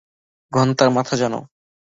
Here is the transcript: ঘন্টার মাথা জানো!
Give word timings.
ঘন্টার 0.51 0.89
মাথা 0.95 1.15
জানো! 1.21 1.39